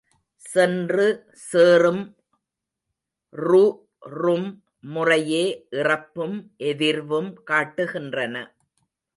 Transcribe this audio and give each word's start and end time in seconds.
சென்று 0.45 1.05
சேறும் 1.51 2.01
று, 3.33 3.61
றும் 4.13 4.49
முறையே 4.87 5.43
இறப்பும் 5.71 6.37
எதிர்வும் 6.57 7.29
காட்டுகின்றன. 7.51 8.35